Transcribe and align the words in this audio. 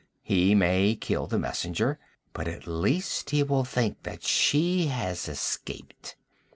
He 0.23 0.55
may 0.55 0.95
kill 0.95 1.27
the 1.27 1.37
messenger, 1.37 1.99
but 2.33 2.47
at 2.47 2.65
least 2.65 3.29
he 3.29 3.43
will 3.43 3.63
think 3.65 4.01
that 4.01 4.23
she 4.23 4.87
has 4.87 5.27
escaped. 5.27 6.15